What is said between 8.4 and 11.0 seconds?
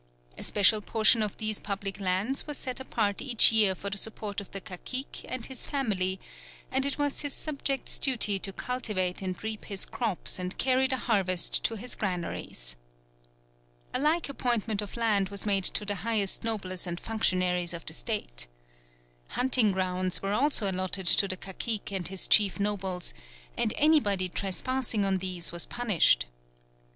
cultivate and reap his crops and carry the